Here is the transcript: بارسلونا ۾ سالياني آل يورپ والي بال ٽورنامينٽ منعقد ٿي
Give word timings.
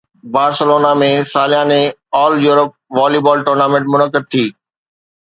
بارسلونا 0.35 0.93
۾ 1.01 1.09
سالياني 1.33 1.79
آل 2.23 2.39
يورپ 2.49 2.99
والي 3.01 3.25
بال 3.31 3.49
ٽورنامينٽ 3.49 3.95
منعقد 3.97 4.31
ٿي 4.35 4.47